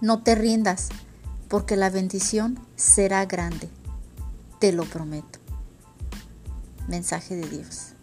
No 0.00 0.22
te 0.22 0.34
rindas, 0.34 0.88
porque 1.48 1.76
la 1.76 1.90
bendición 1.90 2.58
será 2.76 3.26
grande. 3.26 3.68
Te 4.60 4.72
lo 4.72 4.84
prometo. 4.84 5.40
Mensaje 6.86 7.34
de 7.34 7.48
Dios. 7.48 7.94